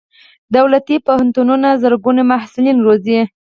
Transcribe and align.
دولتي 0.55 0.95
پوهنتونونه 1.07 1.69
زرګونه 1.83 2.21
محصلین 2.31 2.77
روزي. 2.85 3.19